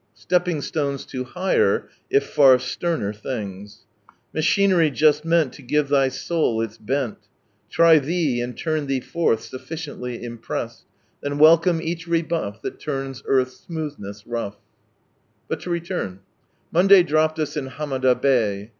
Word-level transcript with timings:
Stepping 0.15 0.63
stones 0.63 1.05
to 1.05 1.23
higher, 1.23 1.87
if 2.09 2.25
far 2.25 2.57
sterner 2.57 3.13
things 3.13 3.85
—"Machinery 4.33 4.89
jusl 4.89 5.23
meant 5.25 5.53
to 5.53 5.61
give 5.61 5.89
thy 5.89 6.07
soul 6.07 6.59
its 6.59 6.75
bent; 6.75 7.19
Try 7.69 7.99
thee, 7.99 8.41
and 8.41 8.57
turn 8.57 8.87
thee 8.87 8.99
foflli, 8.99 9.37
sufBcientty 9.37 10.19
impressed. 10.23 10.85
Then 11.21 11.37
welcome 11.37 11.79
eacli 11.79 12.07
rebuff 12.23 12.63
liiat 12.63 12.79
turns 12.79 13.21
earth's 13.27 13.57
smoothness 13.59 14.25
rough 14.25 14.55
1 14.55 14.59
"| 15.29 15.47
But 15.49 15.59
to 15.59 15.69
return— 15.69 16.21
Monday 16.71 17.03
dropped 17.03 17.37
us 17.37 17.55
in 17.55 17.67
Hamada 17.69 18.19
Bay. 18.19 18.69